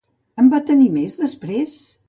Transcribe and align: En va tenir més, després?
En 0.43 0.47
va 0.53 0.61
tenir 0.71 0.89
més, 0.97 1.21
després? 1.21 1.81